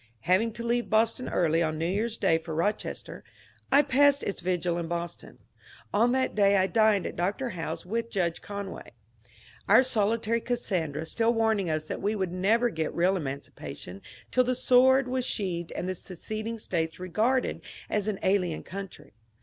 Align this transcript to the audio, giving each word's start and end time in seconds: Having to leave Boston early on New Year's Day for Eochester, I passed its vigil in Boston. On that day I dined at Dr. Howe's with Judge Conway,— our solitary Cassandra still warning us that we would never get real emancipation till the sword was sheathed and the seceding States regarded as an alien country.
Having 0.21 0.53
to 0.53 0.63
leave 0.63 0.89
Boston 0.89 1.29
early 1.29 1.61
on 1.61 1.77
New 1.77 1.85
Year's 1.85 2.17
Day 2.17 2.39
for 2.39 2.55
Eochester, 2.55 3.21
I 3.71 3.83
passed 3.83 4.23
its 4.23 4.41
vigil 4.41 4.79
in 4.79 4.87
Boston. 4.87 5.37
On 5.93 6.11
that 6.13 6.33
day 6.33 6.57
I 6.57 6.65
dined 6.65 7.05
at 7.05 7.15
Dr. 7.15 7.51
Howe's 7.51 7.85
with 7.85 8.09
Judge 8.09 8.41
Conway,— 8.41 8.93
our 9.69 9.83
solitary 9.83 10.41
Cassandra 10.41 11.05
still 11.05 11.35
warning 11.35 11.69
us 11.69 11.85
that 11.85 12.01
we 12.01 12.15
would 12.15 12.31
never 12.31 12.69
get 12.71 12.91
real 12.95 13.15
emancipation 13.15 14.01
till 14.31 14.43
the 14.43 14.55
sword 14.55 15.07
was 15.07 15.23
sheathed 15.23 15.71
and 15.73 15.87
the 15.87 15.93
seceding 15.93 16.57
States 16.57 16.99
regarded 16.99 17.61
as 17.87 18.07
an 18.07 18.17
alien 18.23 18.63
country. 18.63 19.13